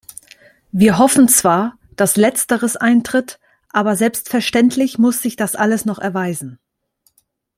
Wir 0.71 0.97
hoffen 0.97 1.27
zwar, 1.27 1.77
dass 1.95 2.15
Letzteres 2.15 2.75
eintritt, 2.75 3.39
aber 3.69 3.95
selbstverständlich 3.95 4.97
muss 4.97 5.21
sich 5.21 5.35
das 5.35 5.53
alles 5.55 5.85
noch 5.85 5.99
erweisen. 5.99 6.57